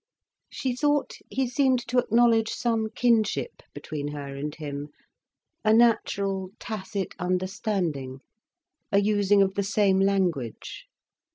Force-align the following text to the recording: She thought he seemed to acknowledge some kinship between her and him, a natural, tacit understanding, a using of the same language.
She 0.51 0.75
thought 0.75 1.13
he 1.29 1.47
seemed 1.47 1.87
to 1.89 1.99
acknowledge 1.99 2.49
some 2.49 2.89
kinship 2.89 3.61
between 3.71 4.07
her 4.07 4.35
and 4.35 4.55
him, 4.55 4.89
a 5.63 5.75
natural, 5.75 6.49
tacit 6.57 7.13
understanding, 7.19 8.21
a 8.91 8.99
using 8.99 9.43
of 9.43 9.53
the 9.53 9.61
same 9.61 9.99
language. 9.99 10.87